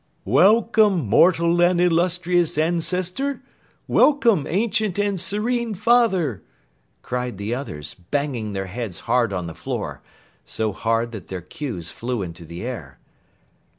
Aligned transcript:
"Welcome, 0.25 0.93
immortal 1.01 1.61
and 1.61 1.79
illustrious 1.79 2.57
Ancestor! 2.57 3.43
Welcome, 3.87 4.47
ancient 4.49 4.97
and 4.97 5.19
serene 5.19 5.75
Father!" 5.75 6.41
cried 7.03 7.37
the 7.37 7.53
others, 7.53 7.93
banging 7.93 8.53
their 8.53 8.65
heads 8.65 9.01
hard 9.01 9.31
on 9.31 9.45
the 9.45 9.53
floor 9.53 10.01
so 10.43 10.73
hard 10.73 11.11
that 11.11 11.27
their 11.27 11.39
queues 11.41 11.91
flew 11.91 12.23
into 12.23 12.45
the 12.45 12.63
air. 12.63 12.97